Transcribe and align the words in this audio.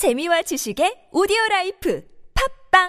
재미와 0.00 0.40
지식의 0.40 1.12
오디오 1.12 1.36
라이프 1.50 2.02
팝빵 2.72 2.88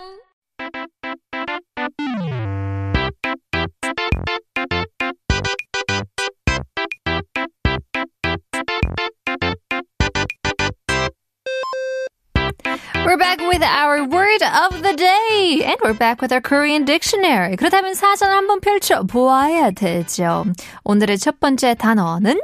We're 13.04 13.18
back 13.18 13.42
with 13.42 13.62
our 13.62 14.08
word 14.08 14.42
of 14.42 14.82
the 14.82 14.96
day. 14.96 15.66
And 15.66 15.76
we're 15.84 15.92
back 15.92 16.22
with 16.22 16.32
our 16.32 16.40
Korean 16.40 16.86
dictionary. 16.86 17.58
그렇다면 17.58 17.94
사전 17.94 18.32
한번 18.32 18.62
펼쳐 18.62 19.04
보아야 19.04 19.72
되죠. 19.72 20.46
오늘의 20.86 21.18
첫 21.18 21.42
번째 21.42 21.76
단어는 21.76 22.40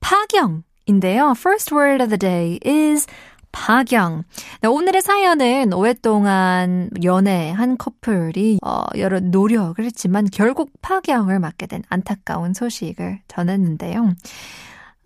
파경인데요. 0.00 1.36
First 1.38 1.72
word 1.72 2.02
of 2.02 2.08
the 2.08 2.18
day 2.18 2.58
is 2.66 3.06
파경. 3.52 4.24
네, 4.60 4.68
오늘의 4.68 5.02
사연은 5.02 5.72
오랫동안 5.72 6.90
연애한 7.04 7.78
커플이 7.78 8.58
어, 8.64 8.82
여러 8.96 9.20
노력을 9.20 9.84
했지만 9.84 10.26
결국 10.32 10.70
파경을 10.82 11.38
맞게 11.38 11.66
된 11.66 11.82
안타까운 11.88 12.54
소식을 12.54 13.20
전했는데요. 13.28 14.14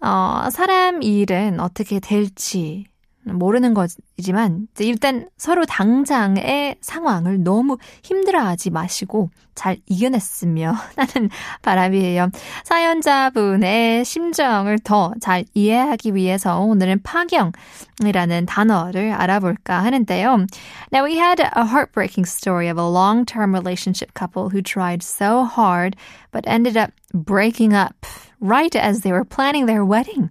어, 0.01 0.49
사람 0.51 1.03
일은 1.03 1.61
어떻게 1.61 2.01
될지 2.01 2.87
모르는 3.27 3.75
거지만 3.75 4.69
일단 4.79 5.29
서로 5.37 5.65
당장의 5.67 6.77
상황을 6.81 7.43
너무 7.43 7.77
힘들어하지 8.03 8.71
마시고 8.71 9.31
잘 9.55 9.79
이겨냈으며 9.87 10.75
하는 10.97 11.31
바람이에요. 11.63 12.31
사연자분의 12.65 14.05
심정을 14.05 14.79
더 14.81 15.13
잘 15.21 15.45
이해하기 15.55 16.15
위해서 16.15 16.61
오늘은 16.61 17.03
파경이라는 17.03 18.47
단어를 18.47 19.13
알아볼까 19.13 19.83
하는데요. 19.83 20.47
Now 20.93 21.05
we 21.05 21.17
had 21.17 21.41
a 21.41 21.65
heartbreaking 21.65 22.27
story 22.27 22.69
of 22.69 22.79
a 22.79 22.87
long-term 22.87 23.55
relationship 23.55 24.13
couple 24.15 24.51
who 24.51 24.63
tried 24.63 25.03
so 25.03 25.45
hard 25.45 25.97
but 26.31 26.45
ended 26.47 26.77
up 26.77 26.93
breaking 27.13 27.75
up 27.75 28.07
right 28.41 28.77
as 28.77 29.01
they 29.01 29.11
were 29.11 29.25
planning 29.25 29.67
their 29.67 29.85
wedding. 29.85 30.31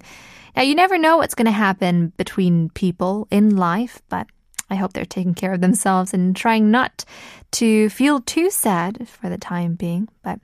Now, 0.55 0.61
you 0.61 0.75
never 0.75 0.97
know 0.97 1.17
what's 1.17 1.35
going 1.35 1.45
to 1.45 1.51
happen 1.51 2.13
between 2.17 2.69
people 2.69 3.27
in 3.29 3.57
life, 3.57 4.01
but 4.07 4.27
I 4.69 4.75
hope 4.75 4.93
they're 4.93 5.05
taking 5.05 5.35
care 5.35 5.53
of 5.53 5.61
themselves 5.61 6.13
and 6.13 6.35
trying 6.35 6.71
not 6.71 7.03
to 7.51 7.89
feel 7.89 8.21
too 8.21 8.49
sad 8.49 9.07
for 9.07 9.29
the 9.29 9.37
time 9.37 9.75
being. 9.75 10.07
But 10.23 10.39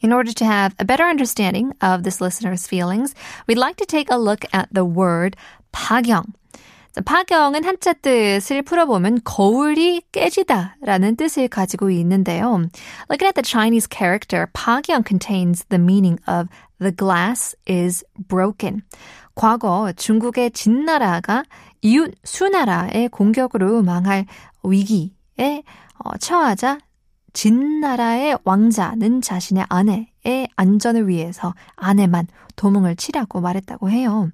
in 0.00 0.12
order 0.12 0.32
to 0.32 0.44
have 0.44 0.74
a 0.78 0.84
better 0.84 1.04
understanding 1.04 1.72
of 1.80 2.02
this 2.02 2.20
listener's 2.20 2.66
feelings, 2.66 3.14
we'd 3.46 3.58
like 3.58 3.76
to 3.76 3.86
take 3.86 4.10
a 4.10 4.16
look 4.16 4.44
at 4.52 4.68
the 4.72 4.84
word 4.84 5.36
파경. 5.72 6.32
파경은 7.04 7.64
한자 7.64 7.92
뜻을 7.92 8.62
풀어보면 8.62 9.20
거울이 9.24 10.02
깨지다라는 10.12 11.16
뜻을 11.16 11.48
가지고 11.48 11.90
있는데요. 11.90 12.46
Looking 13.10 13.26
at 13.26 13.34
the 13.34 13.44
Chinese 13.44 13.88
character, 13.90 14.46
파경 14.52 15.04
contains 15.06 15.64
the 15.66 15.82
meaning 15.82 16.18
of 16.26 16.48
the 16.78 16.94
glass 16.96 17.54
is 17.68 18.04
broken. 18.28 18.82
과거 19.34 19.92
중국의 19.92 20.52
진나라가 20.52 21.44
이웃 21.82 22.14
수나라의 22.24 23.10
공격으로 23.10 23.82
망할 23.82 24.24
위기에 24.64 25.62
처하자 26.18 26.78
진나라의 27.34 28.38
왕자는 28.44 29.20
자신의 29.20 29.66
아내의 29.68 30.48
안전을 30.56 31.08
위해서 31.08 31.54
아내만 31.74 32.26
도망을 32.56 32.96
치라고 32.96 33.42
말했다고 33.42 33.90
해요. 33.90 34.30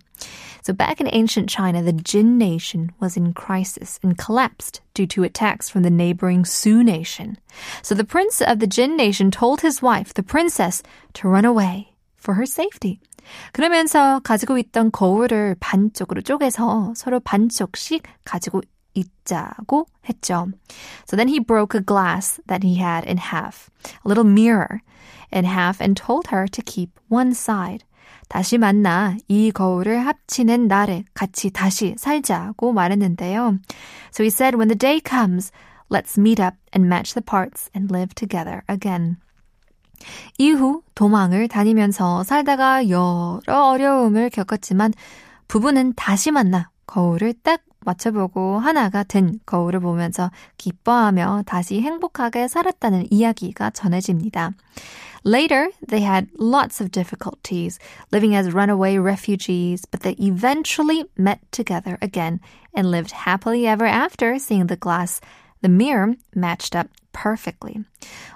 So 0.64 0.74
back 0.74 1.00
in 1.00 1.08
ancient 1.12 1.50
China, 1.50 1.82
the 1.82 1.94
Jin 1.94 2.38
nation 2.38 2.92
was 3.00 3.16
in 3.16 3.34
crisis 3.34 4.00
and 4.04 4.18
collapsed 4.18 4.82
due 4.94 5.08
to 5.08 5.24
attacks 5.24 5.70
from 5.70 5.84
the 5.84 5.90
neighboring 5.90 6.44
Su 6.44 6.84
nation. 6.84 7.38
So 7.82 7.96
the 7.96 8.04
prince 8.04 8.42
of 8.42 8.60
the 8.60 8.68
Jin 8.68 8.98
nation 8.98 9.32
told 9.32 9.62
his 9.62 9.82
wife, 9.82 10.14
the 10.14 10.24
princess, 10.24 10.84
to 11.14 11.30
run 11.30 11.46
away 11.46 11.94
for 12.18 12.34
her 12.34 12.46
safety. 12.46 13.00
그러면서 13.54 14.20
가지고 14.24 14.58
있던 14.58 14.92
거울을 14.92 15.56
반쪽으로 15.60 16.22
쪼개서 16.22 16.94
서로 16.96 17.20
반쪽씩 17.20 18.04
가지고 18.24 18.62
있자고 18.95 19.87
했죠. 20.09 20.53
So 21.07 21.17
then 21.17 21.29
he 21.29 21.39
broke 21.39 21.75
a 21.75 21.83
glass 21.83 22.41
that 22.47 22.65
he 22.67 22.77
had 22.83 23.07
in 23.09 23.19
half, 23.19 23.71
a 24.05 24.09
little 24.09 24.25
mirror 24.25 24.83
in 25.31 25.45
half, 25.45 25.81
and 25.81 25.97
told 25.97 26.29
her 26.29 26.47
to 26.49 26.63
keep 26.63 26.91
one 27.09 27.33
side. 27.33 27.85
다시 28.29 28.57
만나 28.57 29.17
이 29.29 29.51
거울을 29.51 30.07
합치는 30.07 30.67
날에 30.67 31.05
같이 31.13 31.51
다시 31.51 31.95
살자고 31.99 32.73
말했는데요. 32.73 33.59
So 34.11 34.23
he 34.23 34.29
said, 34.29 34.57
when 34.57 34.69
the 34.69 34.79
day 34.79 35.01
comes, 35.01 35.53
let's 35.91 36.17
meet 36.17 36.41
up 36.41 36.57
and 36.73 36.89
match 36.89 37.13
the 37.13 37.23
parts 37.23 37.69
and 37.75 37.93
live 37.93 38.15
together 38.15 38.63
again. 38.69 39.17
이후 40.39 40.83
도망을 40.95 41.49
다니면서 41.49 42.25
살다가 42.25 42.89
여러 42.89 43.43
어려움을 43.47 44.31
겪었지만 44.31 44.93
부부는 45.49 45.93
다시 45.95 46.31
만나 46.31 46.71
거울을 46.87 47.35
딱 47.43 47.61
맞춰보고 47.86 48.60
하나가 48.60 49.04
된 49.04 49.40
거울을 49.46 49.80
보면서 49.80 50.30
기뻐하며 50.58 51.44
다시 51.46 51.80
행복하게 51.82 52.48
살았다는 52.48 53.08
이야기가 53.12 53.70
전해집니다. 53.72 54.52
Later, 55.26 55.70
they 55.86 56.04
had 56.04 56.30
lots 56.40 56.82
of 56.82 56.92
difficulties, 56.92 57.80
living 58.12 58.36
as 58.36 58.54
runaway 58.54 58.98
refugees, 58.98 59.86
but 59.86 60.02
they 60.02 60.16
eventually 60.20 61.06
met 61.18 61.40
together 61.52 61.98
again 62.02 62.40
and 62.76 62.92
lived 62.92 63.12
happily 63.12 63.68
ever 63.68 63.86
after, 63.86 64.38
seeing 64.40 64.68
the 64.68 64.78
glass, 64.78 65.20
the 65.62 65.70
mirror 65.70 66.16
matched 66.36 66.76
up 66.76 66.88
perfectly. 67.12 67.84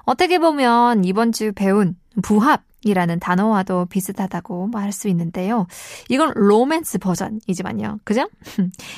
어떻게 0.05 0.39
보면 0.39 1.05
이번 1.05 1.31
주 1.31 1.53
배운 1.53 1.95
부합 2.21 2.63
이라는 2.86 3.18
단어와도 3.18 3.86
비슷하다고 3.86 4.68
말할 4.68 4.92
수 4.92 5.08
있는데요. 5.08 5.66
이건 6.08 6.32
로맨스 6.34 6.98
버전이지만요. 6.98 8.00
그죠? 8.04 8.28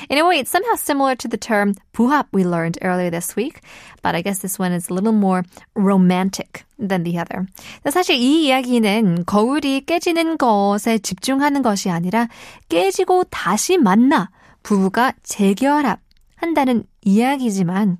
In 0.09 0.17
a 0.17 0.21
way, 0.21 0.39
it's 0.39 0.49
somehow 0.49 0.75
similar 0.75 1.15
to 1.15 1.29
the 1.29 1.39
term 1.39 1.73
부합 1.93 2.27
we 2.33 2.43
learned 2.43 2.77
earlier 2.81 3.09
this 3.09 3.35
week, 3.35 3.61
but 4.01 4.15
I 4.15 4.21
guess 4.21 4.41
this 4.41 4.59
one 4.59 4.73
is 4.73 4.89
a 4.89 4.93
little 4.93 5.13
more 5.13 5.43
romantic 5.75 6.65
than 6.77 7.03
the 7.03 7.19
other. 7.19 7.45
사실 7.89 8.15
이 8.15 8.45
이야기는 8.45 9.25
거울이 9.25 9.85
깨지는 9.85 10.37
것에 10.37 10.99
집중하는 10.99 11.61
것이 11.61 11.89
아니라 11.89 12.27
깨지고 12.69 13.25
다시 13.25 13.77
만나 13.77 14.29
부부가 14.63 15.13
재결합 15.23 15.99
한다는 16.35 16.83
이야기지만 17.01 17.97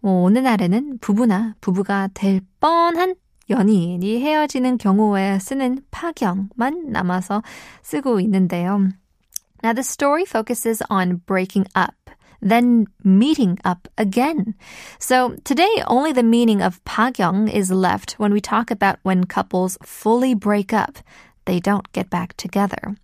뭐 0.00 0.24
어느 0.24 0.38
날에는 0.38 0.98
부부나 1.00 1.54
부부가 1.60 2.08
될 2.12 2.40
뻔한 2.60 3.14
연인이 3.50 4.20
헤어지는 4.20 4.78
경우에 4.78 5.38
쓰는 5.38 5.80
파경만 5.90 6.90
남아서 6.90 7.42
쓰고 7.82 8.20
있는데요. 8.20 8.88
Now 9.62 9.72
the 9.72 9.82
story 9.82 10.24
focuses 10.24 10.82
on 10.90 11.20
breaking 11.26 11.66
up 11.74 11.94
then 12.40 12.86
meeting 13.04 13.58
up 13.64 13.88
again. 13.98 14.54
So 14.98 15.36
today, 15.44 15.82
only 15.86 16.12
the 16.12 16.22
meaning 16.22 16.62
of 16.62 16.82
파경 16.84 17.48
is 17.52 17.70
left 17.70 18.14
when 18.18 18.32
we 18.32 18.40
talk 18.40 18.70
about 18.70 18.98
when 19.02 19.24
couples 19.24 19.78
fully 19.82 20.34
break 20.34 20.72
up. 20.72 20.98
They 21.46 21.60
don't 21.60 21.90
get 21.92 22.10
back 22.10 22.36
together. 22.36 22.94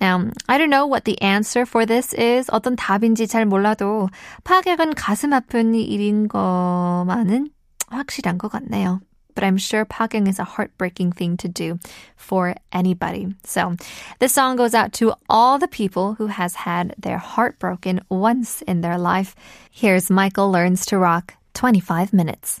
Now, 0.00 0.30
I 0.48 0.56
don't 0.56 0.70
know 0.70 0.86
what 0.86 1.04
the 1.04 1.20
answer 1.20 1.66
for 1.66 1.84
this 1.84 2.14
is. 2.14 2.48
어떤 2.50 2.76
답인지 2.76 3.28
잘 3.28 3.44
몰라도 3.44 4.08
파격은 4.44 4.94
가슴 4.94 5.34
아픈 5.34 5.74
일인 5.74 6.26
것만은 6.26 7.50
확실한 7.90 8.38
것 8.38 8.50
같네요. 8.50 9.00
But 9.34 9.44
I'm 9.44 9.56
sure 9.56 9.84
pagyang 9.84 10.28
is 10.28 10.38
a 10.38 10.44
heartbreaking 10.44 11.12
thing 11.12 11.36
to 11.38 11.48
do 11.48 11.78
for 12.16 12.54
anybody. 12.72 13.34
So 13.44 13.76
this 14.18 14.32
song 14.32 14.56
goes 14.56 14.74
out 14.74 14.92
to 14.94 15.14
all 15.28 15.58
the 15.58 15.68
people 15.68 16.14
who 16.14 16.26
has 16.28 16.54
had 16.54 16.94
their 16.98 17.18
heart 17.18 17.58
broken 17.58 18.00
once 18.08 18.62
in 18.62 18.80
their 18.80 18.98
life. 18.98 19.34
Here's 19.70 20.10
Michael 20.10 20.50
Learns 20.50 20.86
to 20.86 20.98
Rock 20.98 21.34
25 21.54 22.12
minutes. 22.12 22.60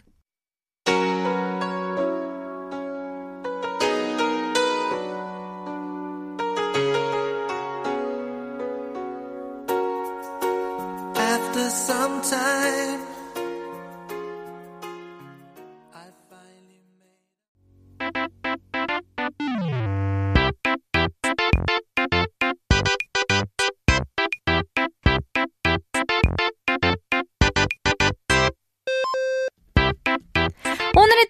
After 11.16 11.70
some 11.70 12.20
time 12.22 13.13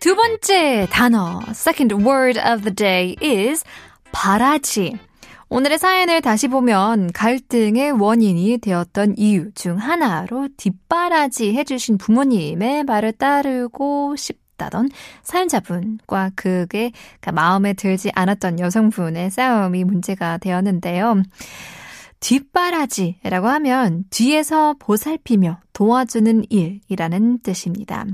두 0.04 0.14
번째 0.14 0.86
단어, 0.90 1.40
second 1.52 1.94
word 1.94 2.38
of 2.38 2.60
the 2.60 2.74
day 2.74 3.16
is 3.22 3.64
바라지. 4.12 4.98
오늘의 5.48 5.78
사연을 5.78 6.20
다시 6.20 6.46
보면 6.46 7.10
갈등의 7.12 7.92
원인이 7.92 8.58
되었던 8.58 9.14
이유 9.16 9.50
중 9.54 9.78
하나로 9.78 10.50
뒷바라지 10.58 11.54
해주신 11.54 11.96
부모님의 11.96 12.84
말을 12.84 13.12
따르고 13.12 14.14
싶다던 14.16 14.90
사연자분과 15.22 16.32
그게 16.36 16.92
마음에 17.32 17.72
들지 17.72 18.10
않았던 18.14 18.60
여성분의 18.60 19.30
싸움이 19.30 19.84
문제가 19.84 20.36
되었는데요. 20.36 21.22
뒷바라지라고 22.20 23.46
하면 23.48 24.04
뒤에서 24.10 24.74
보살피며 24.78 25.60
도와주는 25.72 26.44
일이라는 26.50 27.38
뜻입니다. 27.38 28.04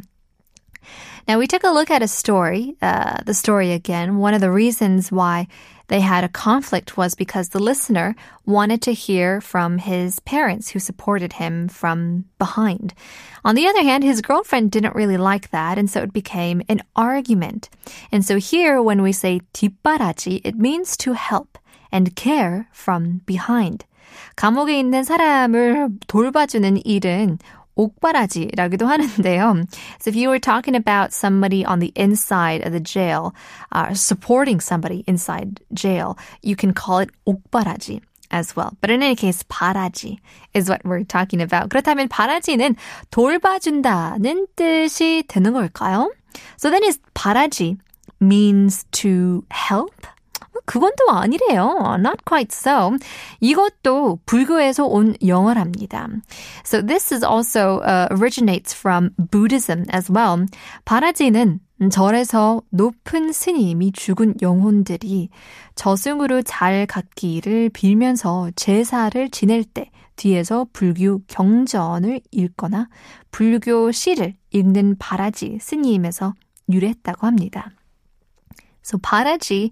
Now 1.27 1.39
we 1.39 1.47
took 1.47 1.63
a 1.63 1.73
look 1.73 1.89
at 1.89 2.03
a 2.03 2.07
story, 2.07 2.75
uh, 2.81 3.17
the 3.25 3.33
story 3.33 3.71
again. 3.71 4.17
One 4.17 4.35
of 4.35 4.41
the 4.41 4.51
reasons 4.51 5.11
why 5.11 5.47
they 5.87 5.99
had 5.99 6.23
a 6.23 6.29
conflict 6.29 6.97
was 6.97 7.15
because 7.15 7.49
the 7.49 7.59
listener 7.59 8.15
wanted 8.45 8.81
to 8.83 8.93
hear 8.93 9.41
from 9.41 9.77
his 9.77 10.19
parents 10.19 10.69
who 10.69 10.79
supported 10.79 11.33
him 11.33 11.67
from 11.67 12.25
behind. 12.37 12.93
On 13.43 13.55
the 13.55 13.67
other 13.67 13.83
hand, 13.83 14.03
his 14.03 14.21
girlfriend 14.21 14.71
didn't 14.71 14.95
really 14.95 15.17
like 15.17 15.49
that, 15.49 15.77
and 15.77 15.89
so 15.89 16.01
it 16.01 16.13
became 16.13 16.61
an 16.69 16.81
argument. 16.95 17.69
And 18.11 18.25
so 18.25 18.37
here, 18.37 18.81
when 18.81 19.01
we 19.01 19.11
say 19.11 19.41
뒷바라지, 19.53 20.41
it 20.43 20.55
means 20.55 20.97
to 20.97 21.13
help 21.13 21.57
and 21.91 22.15
care 22.15 22.67
from 22.71 23.21
behind. 23.25 23.85
감옥에 24.35 24.79
있는 24.79 25.03
사람을 25.03 25.89
돌봐주는 26.07 26.81
일은 26.85 27.39
옥바라지라기도 27.79 28.87
하는데요. 28.87 29.65
So 29.99 30.09
if 30.09 30.15
you 30.15 30.29
were 30.29 30.39
talking 30.39 30.75
about 30.75 31.13
somebody 31.13 31.65
on 31.65 31.79
the 31.79 31.91
inside 31.95 32.65
of 32.65 32.71
the 32.71 32.79
jail, 32.79 33.33
uh, 33.71 33.93
supporting 33.93 34.59
somebody 34.59 35.03
inside 35.07 35.59
jail, 35.73 36.17
you 36.41 36.55
can 36.55 36.73
call 36.73 36.99
it 36.99 37.09
옥바라지 37.27 38.01
as 38.31 38.55
well. 38.55 38.75
But 38.81 38.89
in 38.89 39.03
any 39.03 39.15
case, 39.15 39.43
바라지 39.43 40.17
is 40.53 40.69
what 40.69 40.83
we're 40.85 41.03
talking 41.03 41.41
about. 41.41 41.69
그렇다면 41.69 42.07
바라지는 42.07 42.75
돌봐준다는 43.11 44.47
뜻이 44.55 45.23
되는 45.27 45.53
걸까요? 45.53 46.11
So 46.57 46.69
then 46.69 46.83
is 46.83 46.99
바라지 47.13 47.77
means 48.19 48.85
to 48.91 49.43
help? 49.51 50.07
그건 50.64 50.92
또 50.98 51.12
아니래요. 51.12 51.96
Not 51.98 52.24
quite 52.24 52.52
so. 52.52 52.96
이것도 53.40 54.20
불교에서 54.26 54.86
온 54.86 55.14
영어랍니다. 55.24 56.08
So 56.64 56.80
this 56.80 57.12
is 57.12 57.24
also 57.24 57.80
uh, 57.80 58.08
originates 58.10 58.74
from 58.74 59.10
Buddhism 59.30 59.84
as 59.92 60.10
well. 60.12 60.46
바라지는 60.84 61.60
절에서 61.90 62.60
높은 62.70 63.32
스님이 63.32 63.92
죽은 63.92 64.34
영혼들이 64.42 65.30
저승으로 65.74 66.42
잘 66.42 66.86
갔기를 66.86 67.70
빌면서 67.70 68.50
제사를 68.54 69.30
지낼 69.30 69.64
때 69.64 69.90
뒤에서 70.16 70.66
불교 70.74 71.20
경전을 71.28 72.20
읽거나 72.30 72.88
불교 73.30 73.90
시를 73.90 74.34
읽는 74.50 74.96
바라지 74.98 75.56
스님에서 75.58 76.34
유래했다고 76.68 77.26
합니다. 77.26 77.70
So 78.84 78.98
바라지 79.00 79.70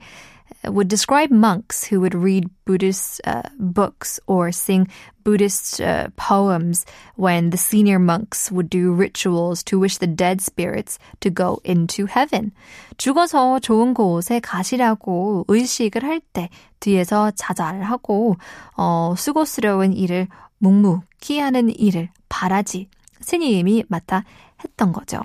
would 0.65 0.87
describe 0.87 1.31
monks 1.31 1.83
who 1.85 1.99
would 1.99 2.15
read 2.15 2.49
Buddhist 2.65 3.21
uh, 3.25 3.43
books 3.59 4.19
or 4.27 4.51
sing 4.51 4.87
Buddhist 5.23 5.81
uh, 5.81 6.07
poems 6.15 6.85
when 7.15 7.49
the 7.49 7.57
senior 7.57 7.99
monks 7.99 8.51
would 8.51 8.69
do 8.69 8.93
rituals 8.93 9.63
to 9.63 9.79
wish 9.79 9.97
the 9.97 10.07
dead 10.07 10.41
spirits 10.41 10.99
to 11.21 11.29
go 11.29 11.59
into 11.63 12.05
heaven. 12.05 12.51
죽어서 12.97 13.59
좋은 13.59 13.93
곳에 13.93 14.39
가시라고 14.39 15.45
의식을 15.47 16.03
할 16.03 16.21
때 16.33 16.49
뒤에서 16.79 17.31
자잘하고 17.31 18.35
어, 18.77 19.13
수고스러운 19.17 19.93
일을 19.93 20.27
묵묵히 20.59 21.39
하는 21.39 21.69
일을 21.69 22.09
바라지 22.29 22.87
스님이 23.21 23.83
맡아 23.87 24.23
했던 24.62 24.92
거죠. 24.92 25.20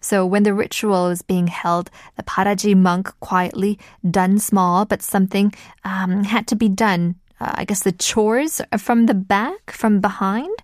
So 0.00 0.26
when 0.26 0.42
the 0.44 0.54
ritual 0.54 1.10
is 1.10 1.22
being 1.22 1.48
held, 1.48 1.90
the 2.16 2.24
Paraji 2.24 2.76
monk 2.76 3.12
quietly 3.20 3.78
done 4.08 4.38
small, 4.38 4.84
but 4.84 5.02
something 5.02 5.52
um, 5.84 6.24
had 6.24 6.46
to 6.48 6.56
be 6.56 6.68
done. 6.68 7.16
Uh, 7.40 7.52
I 7.54 7.64
guess 7.64 7.82
the 7.82 7.92
chores 7.92 8.62
from 8.78 9.06
the 9.06 9.14
back, 9.14 9.72
from 9.72 10.00
behind. 10.00 10.56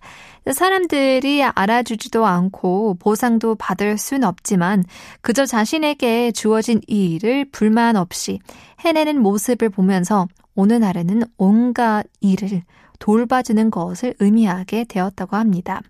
사람들이 0.49 1.43
알아주지도 1.43 2.25
않고 2.25 2.95
보상도 2.99 3.53
받을 3.55 3.97
순 3.97 4.23
없지만 4.23 4.83
그저 5.21 5.45
자신에게 5.45 6.31
주어진 6.31 6.81
일을 6.87 7.45
불만 7.51 7.95
없이 7.95 8.39
해내는 8.79 9.21
모습을 9.21 9.69
보면서 9.69 10.27
오늘 10.55 10.79
날에는 10.79 11.23
온갖 11.37 12.05
일을 12.21 12.63
돌봐주는 12.97 13.69
것을 13.69 14.15
의미하게 14.19 14.85
되었다고 14.85 15.35
합니다. 15.35 15.81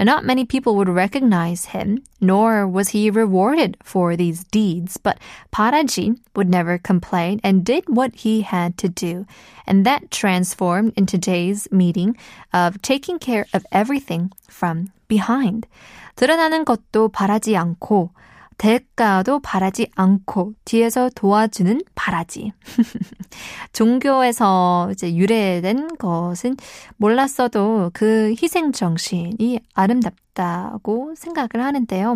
and 0.00 0.06
not 0.06 0.24
many 0.24 0.46
people 0.46 0.76
would 0.76 0.88
recognize 0.88 1.76
him, 1.76 2.02
nor 2.22 2.66
was 2.66 2.88
he 2.88 3.10
rewarded 3.10 3.76
for 3.82 4.16
these 4.16 4.44
deeds. 4.44 4.96
But 4.96 5.18
Paraji 5.52 6.18
would 6.34 6.48
never 6.48 6.78
complain 6.78 7.38
and 7.44 7.64
did 7.64 7.84
what 7.86 8.14
he 8.14 8.40
had 8.40 8.78
to 8.78 8.88
do. 8.88 9.26
And 9.66 9.84
that 9.84 10.10
transformed 10.10 10.94
into 10.96 11.18
today's 11.18 11.68
meeting 11.70 12.16
of 12.52 12.80
taking 12.80 13.18
care 13.18 13.44
of 13.52 13.66
everything 13.72 14.32
from 14.48 14.88
behind. 15.06 15.66
드러나는 16.16 16.64
것도 16.64 17.08
바라지 17.10 17.56
않고 17.56 18.10
대가도 18.57 19.39
바라지 19.39 19.89
않고 19.95 20.53
뒤에서 20.65 21.09
도와주는 21.13 21.81
바라지. 21.93 22.53
종교에서 23.73 24.89
이제 24.91 25.13
유래된 25.15 25.97
것은 25.97 26.55
몰랐어도 26.97 27.91
그 27.93 28.33
희생 28.41 28.71
정신이 28.71 29.59
아름답다고 29.73 31.13
생각을 31.15 31.65
하는데요. 31.65 32.15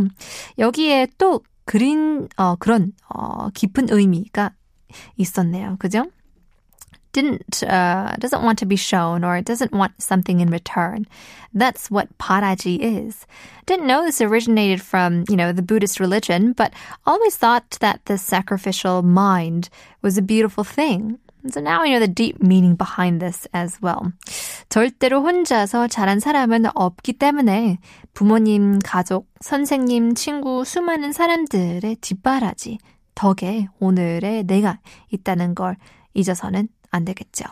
여기에 0.57 1.07
또 1.17 1.41
그린 1.65 2.27
어 2.37 2.55
그런 2.55 2.93
어 3.07 3.49
깊은 3.49 3.87
의미가 3.91 4.51
있었네요. 5.17 5.75
그죠? 5.79 6.05
didn't 7.18 7.62
uh, 7.62 8.14
doesn't 8.18 8.42
want 8.42 8.58
to 8.58 8.66
be 8.66 8.76
shown 8.76 9.24
or 9.24 9.40
doesn't 9.40 9.72
want 9.72 9.92
something 10.02 10.40
in 10.40 10.50
return. 10.50 11.06
That's 11.54 11.90
what 11.90 12.16
paraji 12.18 12.78
is. 12.80 13.26
Didn't 13.66 13.86
know 13.86 14.04
this 14.04 14.20
originated 14.20 14.82
from 14.82 15.24
you 15.28 15.36
know 15.36 15.52
the 15.52 15.62
Buddhist 15.62 16.00
religion, 16.00 16.52
but 16.52 16.74
always 17.06 17.36
thought 17.36 17.78
that 17.80 18.04
the 18.04 18.18
sacrificial 18.18 19.02
mind 19.02 19.70
was 20.02 20.18
a 20.18 20.22
beautiful 20.22 20.64
thing. 20.64 21.18
So 21.50 21.60
now 21.60 21.82
we 21.82 21.90
know 21.92 22.00
the 22.00 22.08
deep 22.08 22.42
meaning 22.42 22.74
behind 22.74 23.20
this 23.20 23.46
as 23.52 23.78
well. 23.82 24.12
절대로 24.70 25.20
혼자서 25.20 25.88
자란 25.88 26.18
사람은 26.18 26.64
없기 26.74 27.14
때문에 27.14 27.78
부모님, 28.14 28.78
가족, 28.82 29.28
선생님, 29.40 30.14
친구, 30.14 30.64
수많은 30.64 31.12
사람들의 31.12 31.96
뒷바라지 31.96 32.78
덕에 33.14 33.68
오늘의 33.78 34.44
내가 34.44 34.78
있다는 35.10 35.54
걸 35.54 35.76
잊어서는 36.14 36.68
안 36.90 37.04
되겠죠. 37.04 37.44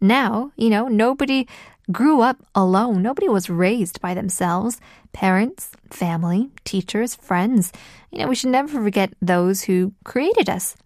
Now, 0.00 0.50
you 0.56 0.70
know, 0.70 0.88
nobody 0.88 1.46
grew 1.92 2.22
up 2.22 2.38
alone. 2.54 3.02
Nobody 3.02 3.28
was 3.28 3.50
raised 3.50 4.00
by 4.00 4.14
themselves. 4.14 4.80
Parents, 5.12 5.70
family, 5.90 6.50
teachers, 6.64 7.14
friends. 7.14 7.72
You 8.10 8.20
know, 8.20 8.28
we 8.28 8.34
should 8.34 8.50
never 8.50 8.68
forget 8.68 9.12
those 9.20 9.62
who 9.62 9.92
created 10.04 10.48
us 10.48 10.76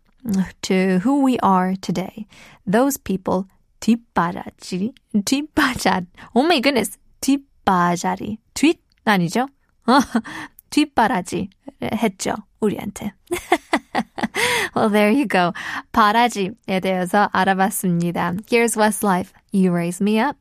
to 0.63 0.99
who 1.01 1.23
we 1.23 1.39
are 1.41 1.77
today. 1.77 2.27
Those 2.67 2.97
people, 2.97 3.47
뒷바라지, 3.81 4.95
뒷바자. 5.15 6.07
Oh 6.35 6.43
my 6.43 6.61
goodness, 6.61 6.99
뒷바자리. 7.21 8.39
뒷 8.55 8.81
아니죠? 9.05 9.49
뒷바라지 10.71 11.51
했죠, 11.83 12.35
우리한테. 12.61 13.13
well, 14.75 14.91
there 14.91 15.11
you 15.11 15.27
go. 15.27 15.53
바라지에 15.93 16.81
대해서 16.83 17.29
알아봤습니다. 17.33 18.35
Here's 18.47 18.77
Westlife. 18.77 19.33
You 19.53 19.73
raise 19.73 20.03
me 20.03 20.19
up. 20.21 20.37